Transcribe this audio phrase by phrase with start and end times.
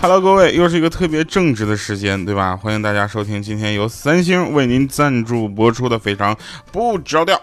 [0.00, 2.56] Hello，各位，又是一个特别正直的时间，对吧？
[2.56, 6.36] 欢迎大家收听今天由三星为您赞助播出的《非常
[6.70, 7.36] 不着调》。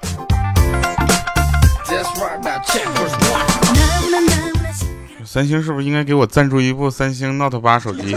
[5.25, 8.15] 三星是不是应该给我赞助一部三星 Note 八手机？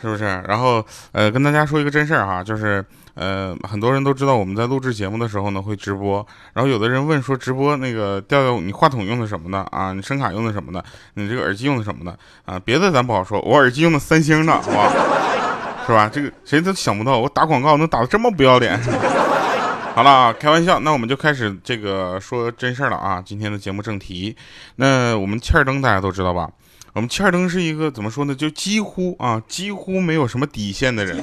[0.00, 0.24] 是不是？
[0.46, 2.84] 然后，呃，跟大家说一个真事儿哈，就是，
[3.14, 9.92] 呃，很多人都知道我们在录制节目的时候呢会直播，然后有的人问说直播那个调调，你话筒用的什么的啊？
[9.92, 10.84] 你声卡用的什么的？
[11.14, 12.60] 你这个耳机用的什么的啊？
[12.64, 14.92] 别的咱不好说，我耳机用的三星的，好吧？
[15.86, 16.08] 是吧？
[16.12, 18.78] 这个谁都想不到，我打广告能打的这么不要脸。
[19.96, 23.20] 好了，开玩笑，那我们就开始这个说真事儿了啊！
[23.24, 24.36] 今天的节目正题，
[24.76, 26.48] 那我们欠儿灯大家都知道吧？
[26.98, 28.34] 我们欠儿灯是一个怎么说呢？
[28.34, 31.22] 就几乎啊，几乎没有什么底线的人，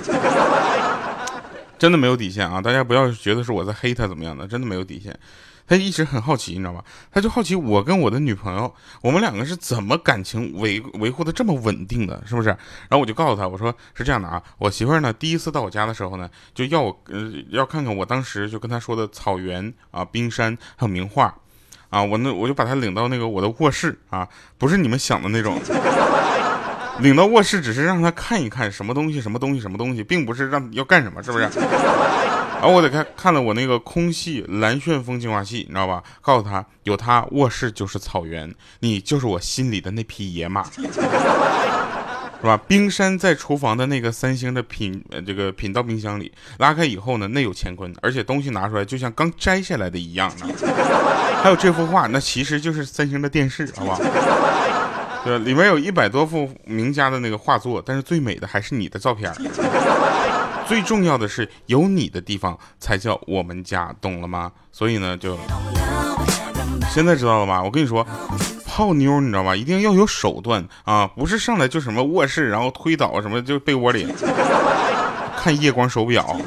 [1.78, 2.62] 真的没有底线啊！
[2.62, 5.14] 大家不要觉得是我在黑他怎么样的，真的没有底线。
[5.68, 6.82] 他一直很好奇，你知道吧？
[7.12, 12.48] 他就好奇我跟我的女朋友，我们两个是怎么感情维维护的这么稳定的，是不是？
[12.48, 21.36] 然后我就告诉他，我说是这样的啊，我媳妇儿呢第一次到我家的时候呢，就要我呃要看看我当时就跟他说的草原啊、冰山还有名画。
[21.96, 25.58] 啊，我那我就把他领到那个我的卧室啊，不是你们想的那种，
[27.00, 31.46] 领到卧室只是让他看一看什么东西，什么东西，什么东西，并不是让要干什么，是不是？
[32.60, 36.04] 然后我得看看了我那个空气蓝旋风净化器，你知道吧？
[36.20, 40.66] 告诉他，有他卧室就是草原，你就是我心里的那匹野马。
[42.42, 42.58] 是吧？
[42.68, 50.32] 冰山在厨房的那个三星的品，呃，这个品到冰箱里，拉开以后呢，内有乾坤，而且东西拿出来就像刚摘下来的一样。
[51.42, 54.00] 还有这幅画，那其实就是三星的电视，好不好？
[55.24, 59.32] 对，里面有一百多幅名家的那个画作，但是最美的还是你的照片。
[60.68, 64.52] 最重要的是，有你的地方才叫我们家，懂了吗？
[64.72, 65.38] 所以呢，就
[66.90, 67.62] 现在知道了吧？
[67.64, 68.06] 我跟你说。
[68.76, 69.56] 泡妞你知道吧？
[69.56, 71.08] 一定要有手段啊！
[71.16, 74.06] 不是上来就什么卧室，然后推倒什么就被窝里
[75.42, 76.38] 看夜光手表。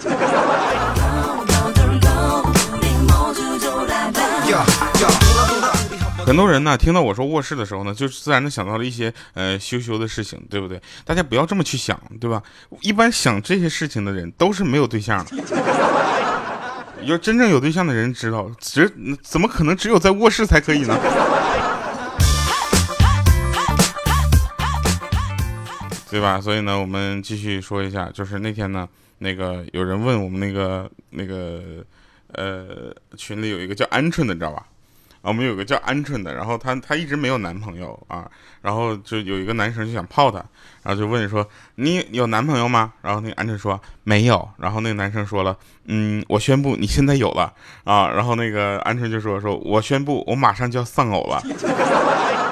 [6.26, 10.78] 很多人呢听到我说卧室的时候呢，就自然的想到了一些呃羞羞的事情，对不对？
[11.06, 12.42] 大家不要这么去想，对吧？
[12.82, 15.30] 一般想这些事情的人都是没有对象的。
[17.04, 20.94] 有真正有对象的人知道，只怎么可能只有在卧室才可以呢？
[26.10, 26.40] 对吧？
[26.40, 28.88] 所以呢，我们继续说一下，就是那天呢，
[29.18, 31.84] 那个有人问我们那个那个
[32.32, 34.66] 呃群里有一个叫鹌鹑的，你知道吧？
[35.20, 38.30] 啊，我们有个叫鹌鹑的，然后他他一直没有男朋友啊，
[38.62, 40.38] 然后就有一个男生就想泡她，
[40.84, 42.92] 然后就问说你有男朋友吗？
[43.02, 47.52] 然后那个鹌鹑说没有，然后那个男生说了，嗯，我宣布你现在有了
[47.82, 51.42] 啊，然后那个鹌鹑就说说我宣布我马上就要丧偶了。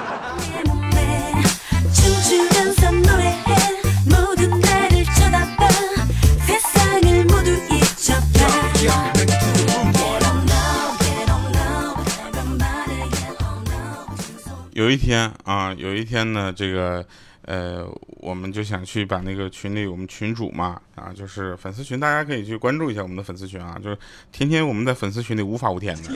[14.77, 17.03] 有一天啊，有一天呢，这个，
[17.41, 17.83] 呃，
[18.19, 23.97] 我们就想去把那个群里我们群主嘛，啊，就是粉丝群，大家可以去关注一下我们的粉丝群啊，就是
[24.31, 26.11] 天天我们在粉丝群里无法无天的，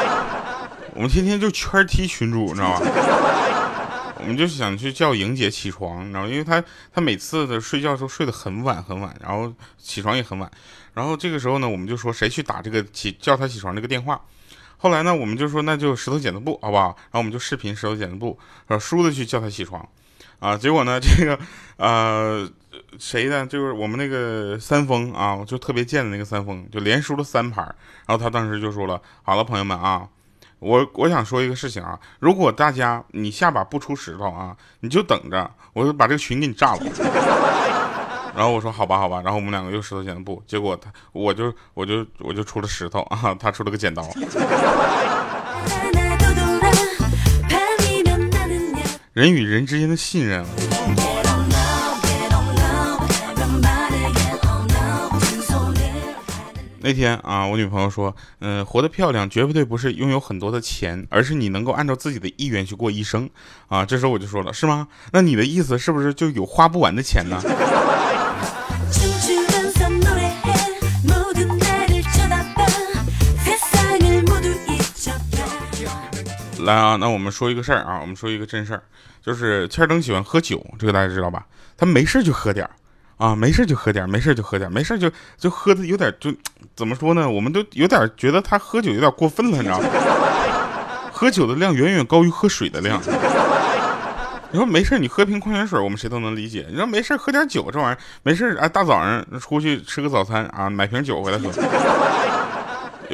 [0.96, 2.86] 我们天天就圈踢群主，你知道吗？
[4.20, 10.50] 我们就想去叫莹姐起床，然后因为她她每次的睡觉时候睡得很晚很晚，然后起床也很晚，
[10.94, 14.18] 然后这个时候呢，我们就说谁去打这个起叫她起床这个电话。
[14.84, 16.88] 后来呢，我们就说那就石头剪子布，好不好？
[16.88, 19.88] 然后我们就视频石头剪子布，呃，输的去叫他起床，
[20.40, 21.38] 啊，结果呢，这个
[21.78, 22.46] 呃
[22.98, 23.46] 谁呢？
[23.46, 27.64] 就是我们那个三丰啊，就特别贱的那个三丰，就连输了三盘。
[28.06, 30.06] 然后他当时就说了：“好了，朋友们啊，
[30.58, 36.82] 我我想说一个事情啊，如果大家你下把不出石头啊，你就等着，我就把这个群给你炸了。”
[38.36, 44.08] 然后我说好吧，好吧，然后我们两个又石头剪刀布，结果他我就我就我就出了石头啊，他出了个剪刀。
[49.12, 50.44] 人与人之间的信任。
[56.80, 63.30] 那天啊，我女朋友说，嗯，活得漂亮绝对不是拥有很多的钱，而是你能够按照自己的意愿去过一生
[63.68, 63.86] 啊。
[63.86, 64.88] 这时候我就说了，是吗？
[65.12, 67.40] 那你的意思是不是就有花不完的钱呢？
[76.64, 78.82] 来啊，那我们说一个事儿啊，我们说一个真事儿，
[79.22, 81.46] 就是欠灯喜欢喝酒，这个大家知道吧？
[81.76, 82.70] 他没事就喝点儿
[83.16, 86.32] 啊，没事就喝点儿，没事就喝点儿，没事就就喝的有点就
[86.74, 87.28] 怎么说呢？
[87.28, 89.88] 我们都有点觉得他喝酒有点过分了，你知道吗？
[91.12, 93.00] 喝酒的量远远高于喝水的量。
[94.50, 96.66] 你说没事你喝瓶矿泉水，我们谁都能理解。
[96.70, 101.50] 你说没事喝点酒，这玩意儿没事啊，大早上出去吃个早餐啊，买瓶酒回来喝。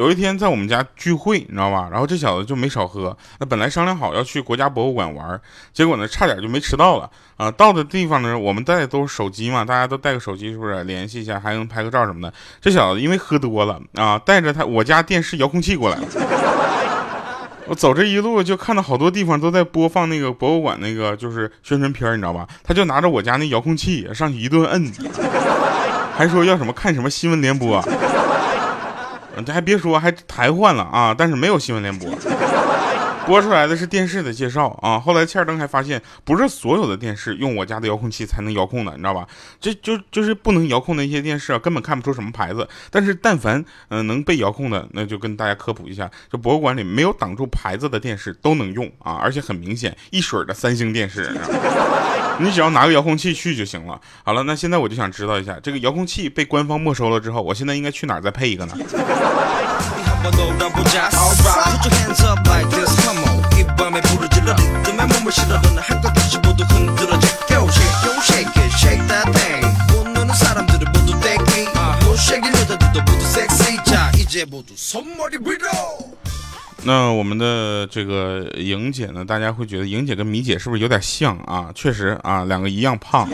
[0.00, 1.86] 有一天在我们家聚会，你知道吧？
[1.92, 3.14] 然后这小子就没少喝。
[3.38, 5.38] 那本来商量好要去国家博物馆玩，
[5.74, 7.50] 结果呢，差点就没迟到了啊！
[7.50, 12.32] 到的地方呢，我们带的都是手机嘛，大家都带个手机，是不是联系一下，还能拍个照什么的？
[12.62, 16.04] 这小子因为喝多了啊，带着他我家电视遥控器过来了。
[17.66, 22.48] 我走这一路就看到好多地方都在播放那个博物馆那个就是宣传片，你知道吧？
[22.64, 24.90] 他就拿着我家那遥控器上去一顿摁，
[26.16, 27.84] 还说要什么看什么新闻联播。
[29.44, 31.14] 这还别说，还台换了啊！
[31.16, 32.08] 但是没有新闻联播，
[33.30, 34.98] 播出来的是电视的介绍啊。
[34.98, 39.24] 后来切尔登还发现，不是所有的电视用我家的遥控器才能遥控的，你知道吧？
[39.60, 42.68] 这就就是不能遥控的一些电视啊，根本看不出什么牌子。
[42.90, 51.32] 但是但凡嗯能被遥控的，那就跟大家科普一下，就博物馆里没有挡住牌子的电视都能用啊，而且很明显一水的三星电视。
[52.42, 54.00] 你只要拿个遥控器去就行了。
[54.24, 58.74] 好了，那现在我就想知道一下，这个遥控器被官方没收了之后，我现在应该去哪儿再配一个呢？
[76.82, 79.24] 那我们的这个莹姐呢？
[79.24, 81.70] 大家会觉得莹姐跟米姐是不是有点像啊？
[81.74, 83.28] 确实啊，两个一样胖，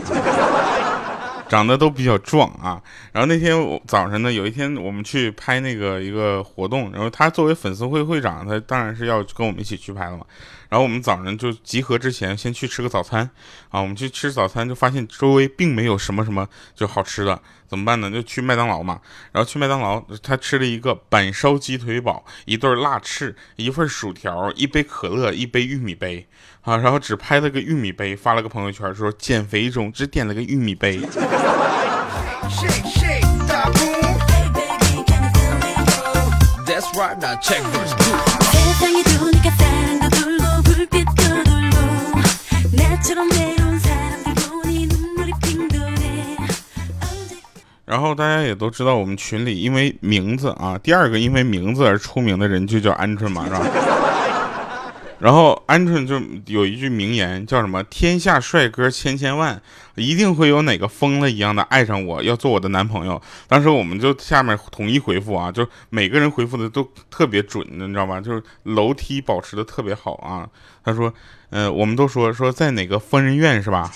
[1.48, 2.80] 长得都比较壮啊。
[3.12, 3.54] 然后那天
[3.86, 10.24] 早上呢，有一天我们去拍那个一个活动，然后他作为粉丝会会长，他当然是要跟我们一起去拍了嘛。
[10.68, 13.30] 然后我们早上就集合之前先去吃个早餐
[13.70, 18.10] 啊，我们去吃早餐就发现周围并没有什么什么就好吃的，怎么办呢？
[18.10, 19.00] 就去麦当劳嘛。
[19.32, 26.26] 然后去麦当劳，他吃了一个板烧鸡腿堡，一对辣翅，一份薯条，一杯可乐，一杯玉米杯
[26.62, 26.76] 啊。
[26.76, 31.00] 然后只拍了个玉米杯，发了个朋友圈说减肥中，只点了个玉米杯。
[47.84, 53.62] 然后大家也都知道，我们群里因为名字啊，第二个因为名字而出名的人就叫鹌鹑嘛，是吧？
[55.20, 56.20] 然后鹌鹑就
[56.52, 57.82] 有一句名言，叫什么？
[57.84, 59.62] 天下帅哥千千万，
[59.94, 63.22] 一定会有哪个疯了一样的爱上我，要做我的男朋友。
[63.46, 68.20] 当时我们就下面统一回复啊，就每个人回复的都特别准，你知道吧？
[68.20, 70.46] 就是楼梯保持的特别好啊。
[70.84, 71.12] 他说，
[71.50, 73.90] 呃，我们都说说在哪个疯人院是吧？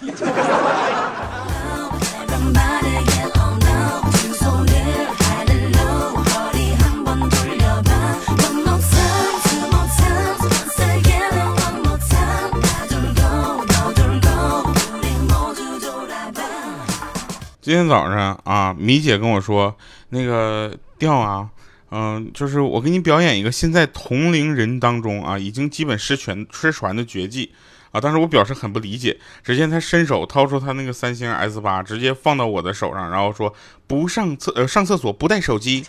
[17.63, 19.77] 今天早上啊，米姐跟我说，
[20.09, 21.47] 那个调啊，
[21.91, 27.51] 嗯，就是我给你表演一个现在同龄人当中啊，已经基本失全失传的绝技
[27.91, 28.01] 啊。
[28.01, 33.53] 当时我表示很不理解，只见他伸手掏出他那个三星 S 八，直接放到我的手上，然后说
[33.87, 35.85] 不上厕呃上厕所不带手机，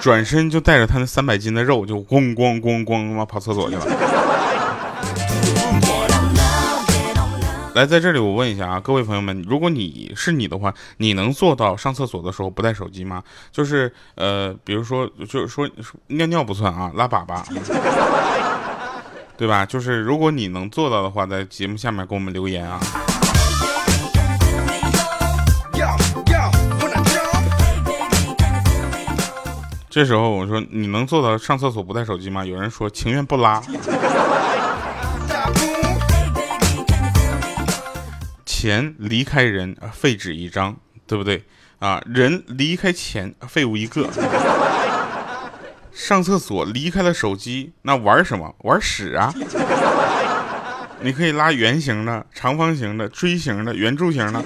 [0.00, 3.86] 转身就带着他那三百斤的肉就咣咣咣咣他妈跑厕所去了。
[7.74, 13.22] 来，在这里我问一下啊，各位朋友们，如果你是你的话，你能做到上厕所的时候不带手机吗？
[13.50, 15.66] 就是呃，比如说，就是说
[16.08, 17.42] 尿尿不算啊，拉粑粑，
[19.38, 19.64] 对吧？
[19.64, 22.78] 就是如果你能做到的话，在节目下面给我们留言啊。
[29.88, 32.44] 这时候我说你能做到上厕所不带手机吗？
[32.44, 33.62] 有人说情愿不拉。
[38.62, 41.42] 钱离开人，废纸一张，对不对
[41.80, 42.00] 啊？
[42.06, 44.08] 人离开钱，废物一个。
[45.92, 48.54] 上厕所离开了手机，那玩什么？
[48.58, 49.34] 玩屎啊！
[51.00, 54.40] 你可以拉圆形的、长方形的、锥形的、圆柱形的。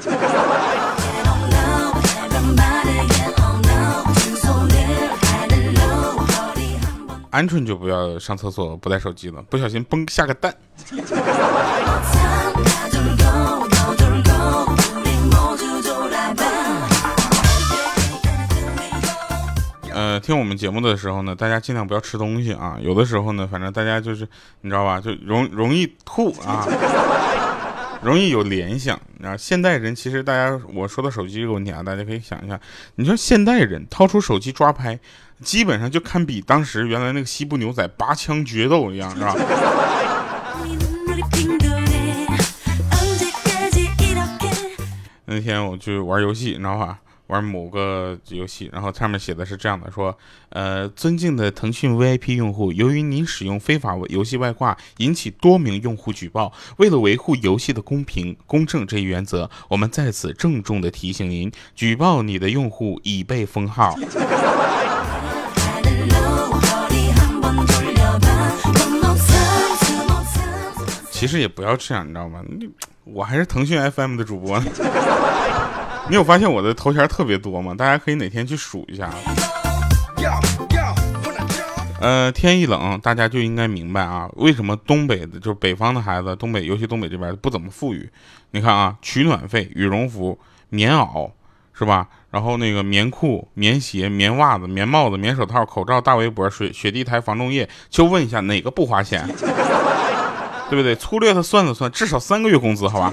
[7.31, 10.55] 鹌鹑就不要上厕所不带手机了，不小心崩下个蛋。
[20.21, 24.27] 听我们节目的时候呢大家尽量不要吃东西啊有的时候呢反正大家就是
[24.63, 26.67] 你知道吧就容容易吐啊
[28.03, 32.59] 容易有联想啊现代人其实大家我说到手机这个问题啊大家可以想一下
[32.97, 34.99] 你说现代人掏出手机抓拍
[35.43, 39.35] 基本上就堪比当时原来那个西部牛仔拔枪决斗一样是吧？
[45.27, 46.99] 那天我去玩游戏你知道吧？
[47.29, 50.17] 玩某个游戏，然后上面写的是这样的：说，
[50.51, 63.97] 呃，尊敬的腾讯 VIP 用户，由于您使用非法游戏外挂，引起多名用户举报，为了维护游戏的公平公正这一原则，我们在此郑重的提醒您，举报你的用户已被封号。
[71.11, 72.41] 其实也不要这样，你知道吗？
[72.47, 72.69] 你
[73.05, 74.67] 我还是腾讯 FM 的主播呢。
[76.09, 77.75] 你有发现我的头衔特别多吗？
[77.77, 79.11] 大家可以哪天去数一下。
[82.01, 88.09] 呃，天一冷，大家就应该明白啊，为什么东北的，就是北方的孩子，东北尤其东北这边不怎么富裕。
[88.53, 91.31] 你看啊，取暖费、羽绒服、棉袄，
[91.73, 92.07] 是吧？
[92.31, 99.27] 然后那个棉裤、棉鞋、棉袜子、棉帽子、棉手套、口罩、大围脖、水雪地胎、防冻液，就问一下哪个不花钱？
[100.69, 100.95] 对不对？
[100.95, 103.13] 粗略的算了算，至少三个月工资，好吧？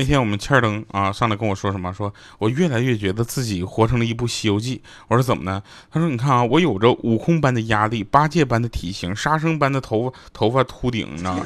[0.00, 1.92] 那天我们欠儿灯啊上来跟我说什么？
[1.92, 4.76] 说我越来越觉得自己活成了一部《西游记》。
[5.08, 5.62] 我说怎么呢？
[5.92, 11.36] 他说你看啊，我有着悟空般的压力，八戒般的体型，沙僧般的头发头发秃顶，呢？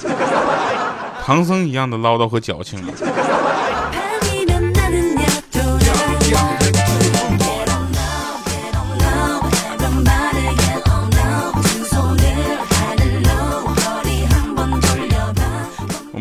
[1.24, 2.80] 唐僧一样的唠叨和矫情。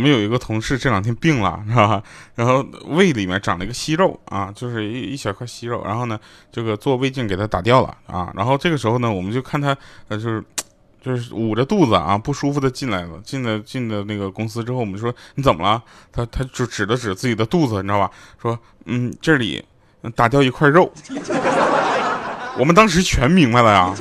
[0.04, 2.04] 我们有一个同事这两天病了，是吧？
[2.36, 5.82] 然后胃里面长了一个息肉啊，就是一一小块息肉。
[5.86, 6.20] 然后呢，
[6.52, 8.30] 这个做胃镜给他打掉了啊。
[8.36, 9.70] 然后这个时候呢，我们就看他，
[10.10, 10.44] 呃，就是
[11.02, 13.12] 就是捂着肚子啊，不舒服的进来了。
[13.24, 15.82] 进了进了那个公司之后，我们说你怎么了？
[16.12, 18.12] 他他就指了指自己的肚子，你知道吧？
[18.42, 19.64] 说嗯，这里
[20.18, 20.92] 打掉一块肉。
[22.60, 23.96] 我们当时全明白了呀。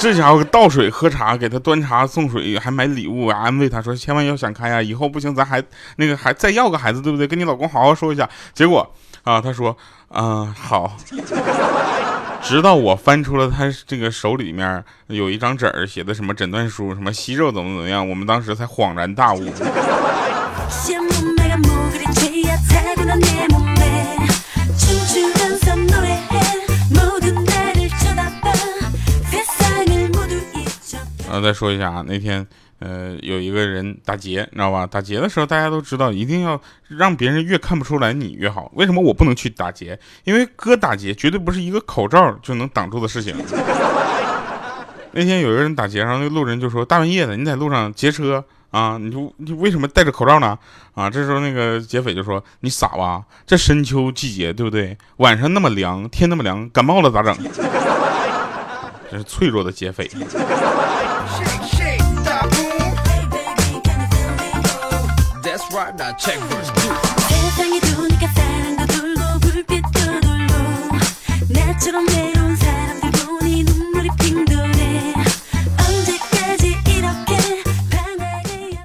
[0.00, 5.62] 这家伙倒水喝茶，给他端茶送水，还买礼物安慰他说：“千万要想开呀，以后不行咱还
[5.96, 7.26] 那个还再要个孩子，对不对？
[7.26, 8.90] 跟你老公好好说一下。”结果
[9.24, 9.76] 啊，他说
[10.08, 10.96] ：“啊好。
[12.42, 19.52] ”直到我翻出了他这个手里面有一张纸儿，写的什么诊断书，什么息肉怎么怎么样，我们当时才恍然大悟。
[31.30, 32.44] 然后再说一下啊，那天，
[32.80, 34.84] 呃，有一个人打劫，你知道吧？
[34.84, 38.68] 打劫的时候，大家都知道，一定要让别人越看不出来你越好。
[38.74, 39.96] 为什么我不能去打劫？
[40.24, 43.36] 因为哥打劫绝对不是一个口罩就能挡住的事情。
[45.12, 48.98] 那天有一个人打劫，然后那路人就说：“大半夜的，你在路上劫车啊？
[48.98, 50.58] 你就你为什么戴着口罩呢？”
[50.94, 53.22] 啊，这时候那个劫匪就说：“你傻吧？
[53.46, 54.98] 这深秋季节，对不对？
[55.18, 57.36] 晚上那么凉，天那么凉，感冒了咋整？”
[59.10, 60.08] 这是脆弱的劫匪。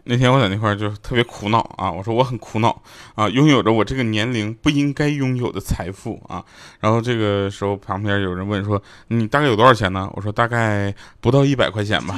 [0.07, 2.79] 那天我在那块儿就特别苦恼啊，我说我很苦恼
[3.15, 6.43] 啊，拥有着我这个年龄不应该拥有的财富啊。
[6.79, 12.17] 然后这个时候旁边有人问说：“你大概有多少钱呢？”我说：“大概不到一百块钱吧。”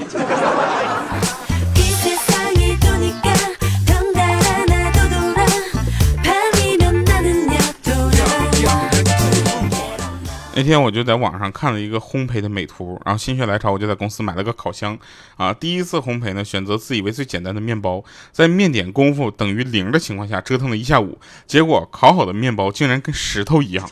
[10.57, 14.97] 那天我就在网上看了一个烘焙的美图，然后心血来潮，我就在公司买了个烤箱。
[15.35, 23.87] 啊，第一次烘焙呢，选择自以为最简单的面包，在面点功夫等于零的情况下折腾了一下午，结果烤好的面包竟然跟石头一样，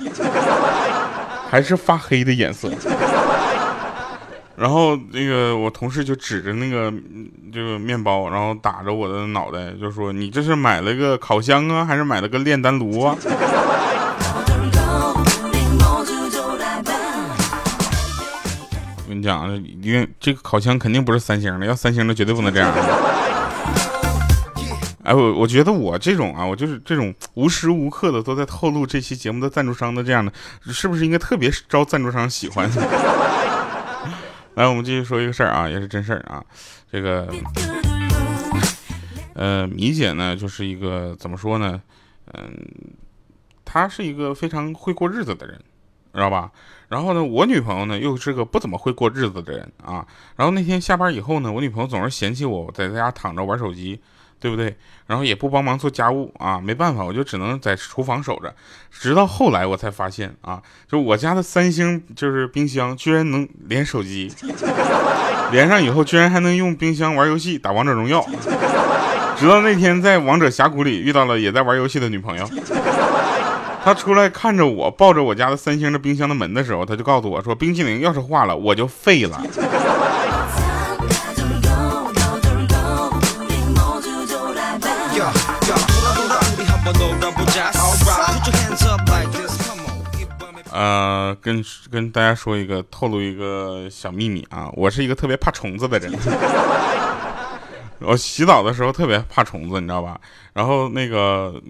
[1.51, 2.71] 还是发黑的颜色。
[4.57, 6.91] 然后那个我同事就指着那个
[7.53, 13.15] 这个面包，然后打着我的脑袋就说：“你这是买了个烤箱啊，还是买了个炼丹炉啊？”
[19.25, 19.51] 讲，
[19.81, 22.71] 因为这个烤箱肯定不是三星的，要三星的绝对不能这样。
[25.03, 30.31] 哎，我我觉得我这种啊，我就是这种无时无刻的都在透露这期节目的赞助商的这样的，
[30.71, 32.69] 是不是应该特别招赞助商喜欢？
[34.55, 36.43] 来，我们继续说一个事儿啊，也是真事儿啊。
[36.91, 37.27] 这个，
[39.33, 41.81] 呃，米姐呢，就是一个怎么说呢？
[42.33, 42.65] 嗯，
[43.63, 45.59] 她是一个非常会过日子的人。
[46.15, 46.49] 知道吧？
[46.87, 50.05] 然后呢，我女朋友呢又是个不怎么会过日子的人啊。
[50.35, 53.99] 然后那天下班以后呢，我女朋友总是嫌弃我在家躺着玩手机，
[54.39, 54.75] 对对不对？
[55.07, 58.53] 然后也不帮忙做家务啊，没办法，我就只能在厨房守着。
[58.91, 64.31] 直到后来我才发现啊，就我家的三星就是冰箱居然能连手机，
[65.51, 68.23] 连上以后居然还能用冰箱玩游戏打王者荣耀。
[69.35, 72.47] 直到那天在王者峡谷里遇到了也在玩游戏的女朋友，
[73.85, 79.39] 他出来看着我抱着我家的三星的冰箱的门的时候，他就告诉我说：“冰淇淋要是化了，我就废了。”
[90.71, 96.11] 呃，跟跟大家说一个，透露一个小秘密啊，我是一个特别怕虫子的人。
[98.01, 100.19] 我洗澡的时候特别怕虫子，你知道吧？
[100.53, 101.61] 然后那个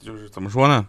[0.00, 0.84] 就是怎么说呢？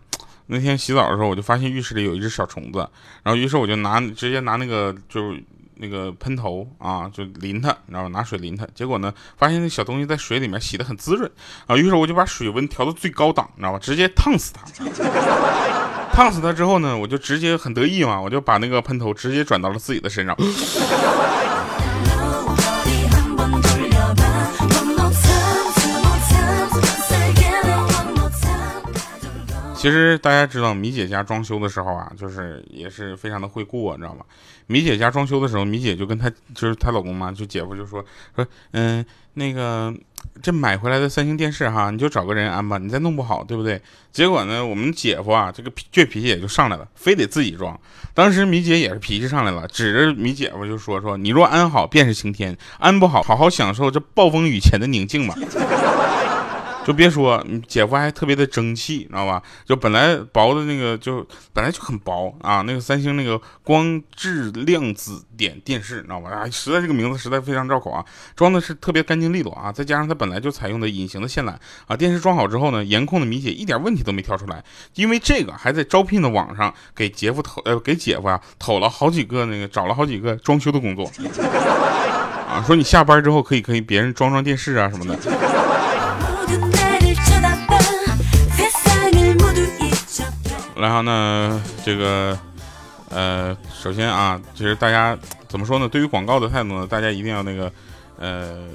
[0.48, 2.80] 那天洗澡的时候，我就发现浴室里有一只小虫子，
[3.24, 5.44] 然后于是我就拿直接拿那个就是
[5.76, 8.10] 那个喷头啊，就淋它，你知道吧？
[8.10, 8.68] 拿水淋它。
[8.76, 11.30] 结果呢，发现那小东西在水里面洗的很滋润
[11.66, 13.80] 啊，于是我就把水温调到最高档，你知道吧？
[13.80, 14.64] 直接烫死它。
[16.12, 20.38] 烫死它之后呢，我就直接很得意嘛，我就把那个喷头直接转到了自己的身上。
[29.84, 34.24] 其实大家知道米姐家装修的时候啊，就是也是非常的会过，你知道吗？
[34.66, 38.02] 米姐家装修的时候，米姐就跟她就是她老公嘛，就姐夫就说
[38.34, 39.94] 说，嗯，那个
[40.42, 43.82] 这买回来的三星电视哈，你就找个人安吧，你再弄不好，对不对？
[44.10, 47.78] 结果呢，我们姐夫啊，这个倔脾气也就上来了，非得自己装。
[48.14, 55.36] 当时米姐也是脾气上来了，指着米姐夫就说说，你若安好便是晴天，安不好，好好享受这暴风雨前的宁静吧。
[56.86, 59.42] 就别说，你姐夫还特别的争气，知道吧？
[59.66, 62.62] 就本来薄的那个，就本来就很薄啊。
[62.62, 66.30] 那个三星那个光致量子点电视，知道吧？
[66.30, 68.04] 啊，实在这个名字实在非常绕口啊。
[68.36, 71.54] 装的是特别干净利落啊，再加上它本来就采用的隐形的线缆
[71.88, 71.96] 啊。
[71.96, 74.64] 电视装好之后呢，颜控的米姐一点问题都没挑出来，
[74.96, 81.10] 因为这个还在招聘的网上给姐夫投呃给姐夫啊投了好几个那个找了好几个装修的工作
[82.50, 85.18] 啊，说你下班之后可以可以别人装装电视啊什么的。
[90.76, 92.38] 然后呢，这个，
[93.10, 95.88] 呃，首先啊，其实大家怎么说呢？
[95.88, 97.72] 对于广告的态度呢，大家一定要那个，
[98.18, 98.68] 呃，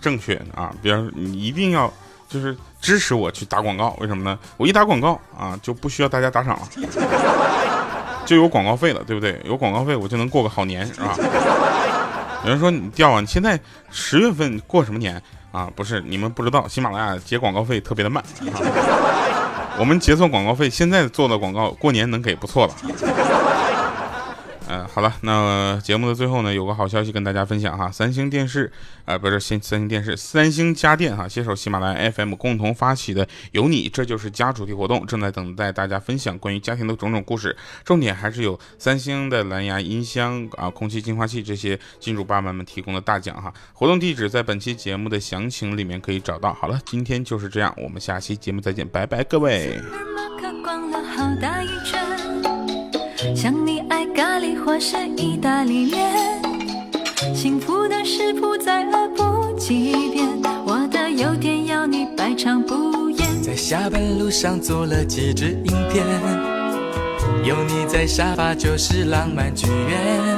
[0.00, 0.72] 正确啊。
[0.82, 1.92] 比方说，你一定要
[2.28, 4.38] 就是支持我去打广告，为什么呢？
[4.56, 6.68] 我一打广告啊，就不需要大家打赏了，
[8.24, 9.38] 就有广告费了，对不对？
[9.44, 11.14] 有广告费，我就能过个好年，是吧？
[12.44, 15.20] 有人说你掉啊，你现在十月份过什么年
[15.52, 15.70] 啊？
[15.76, 18.24] 不是，你们不知道，喜马拉雅结广告费特别的慢。
[18.52, 18.56] 啊
[19.78, 22.74] 我们结算广告费，现在做的广告过年能给不错了。
[24.66, 28.72] 嗯，好了，那节目的最后呢，有个好消息跟大家分享哈，三星电视，
[29.04, 43.52] 呃，不是新三星电视，三星家电哈，携手喜马拉雅 FM 共同发起的“有你这就是家”主题活动，正在等待大家分享关于家庭的种种故事，重点还是有三星的蓝牙音箱啊、空气净化器这些金主爸爸们提供的大奖哈。
[43.74, 46.54] 活动地址在本期节目的详情里面可以找到。
[46.54, 49.78] 好了，今天就是这样，我们下期节目再见，拜拜，各位。
[53.34, 53.63] 想
[54.64, 56.42] 或是意大利面，
[57.34, 60.28] 幸福的食谱再恶补几遍，
[60.66, 63.42] 我的优点要你百尝不厌。
[63.42, 66.04] 在下班路上做了几支影片，
[67.44, 70.34] 有你在沙发就是浪漫剧院。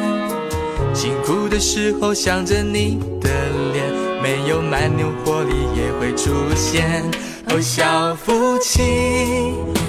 [0.94, 3.30] 辛苦的时候想着你的
[3.72, 3.84] 脸，
[4.22, 7.02] 没有蛮牛活力也会出现。
[7.48, 8.82] 哦，小夫妻，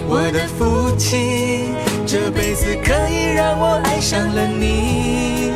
[0.09, 1.73] 我的福气，
[2.05, 5.51] 这辈子可以让我爱上了你。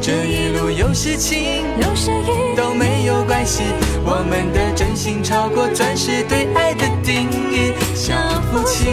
[0.00, 3.62] 这一路有时晴，有时雨，都没有关系。
[4.04, 7.72] 我们的真心超过钻石对爱的定义。
[7.94, 8.12] 小
[8.50, 8.88] 夫妻，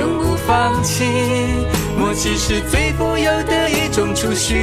[0.00, 1.04] 永不放弃，
[1.96, 4.56] 默契是最富有的一种储蓄。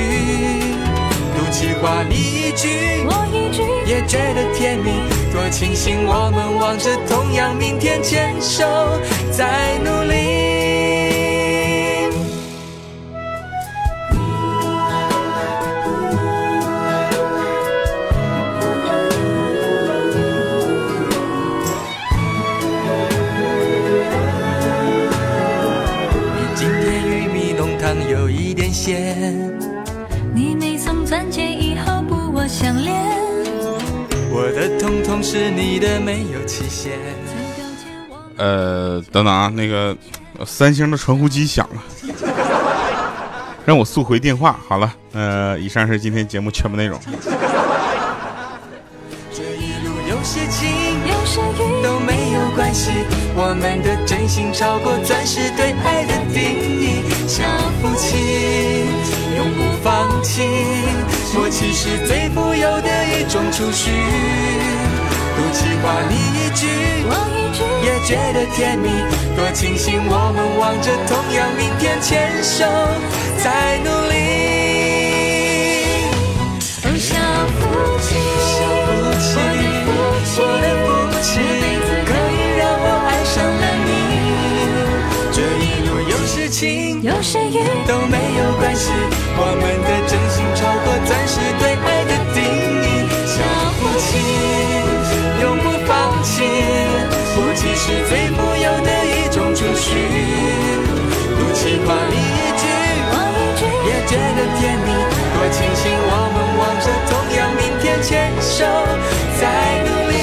[1.38, 5.21] 赌气话你一句，我一句，也觉得甜蜜。
[5.32, 8.66] 多庆幸我们望着同样明天，牵手
[9.32, 10.16] 在努力。
[26.36, 29.16] 你今天玉米浓汤有一点咸，
[30.36, 31.51] 你没从钻戒
[34.62, 36.92] 我的痛痛是你的没有期限。
[38.38, 39.98] 呃，等等啊，那个
[40.46, 41.82] 三星的传呼机响了，
[43.66, 44.60] 让我速回电话。
[44.68, 47.00] 好了，呃，以上是今天节目全部内容。
[49.34, 50.70] 这一路有些情
[51.82, 52.92] 都没有关系。
[53.34, 56.44] 我们的真心超过钻石对爱的定
[56.80, 57.02] 义。
[57.28, 57.42] 小
[57.82, 58.86] 夫妻
[59.38, 60.44] 永不放弃，
[61.34, 62.81] 默契是最富有
[63.22, 63.92] 一种储蓄。
[65.38, 66.66] 多气话你一句，
[67.86, 68.90] 也觉得甜蜜。
[69.38, 72.66] 多庆幸我们望着同样明天，牵手
[73.38, 74.16] 在努力。
[76.84, 77.14] 哦小
[77.60, 77.60] 夫
[78.02, 78.10] 妻，
[80.38, 80.90] 我的夫
[81.22, 81.30] 妻，
[82.04, 83.90] 可以让我爱上了你。
[85.32, 88.90] 这一路有时晴，有时雨都没有关系。
[89.38, 92.01] 我们的真心超过钻石对爱。
[94.12, 94.20] 夫妻，
[95.42, 96.44] 永不放弃，
[97.34, 99.88] 夫妻是最富有的一种储蓄。
[101.38, 102.64] 不气话你一句，
[103.08, 104.88] 我一句，也觉得甜蜜。
[105.34, 108.66] 多庆幸我们望着同样明天，牵手
[109.40, 109.42] 在
[109.86, 110.14] 努力。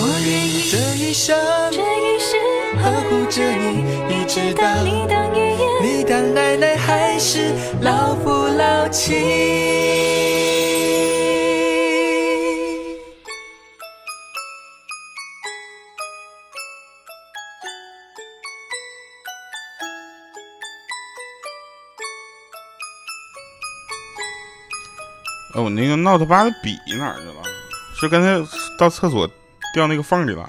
[0.00, 1.36] 我愿意这一生
[1.70, 2.30] 这一世
[2.82, 3.62] 呵护着你，
[4.08, 9.71] 一直到当你当爷爷，你当奶奶还是老夫老妻。
[26.02, 27.42] Note 八的笔哪儿去了？
[28.00, 28.38] 是刚才
[28.78, 29.28] 到厕所
[29.74, 30.48] 掉那个缝里了？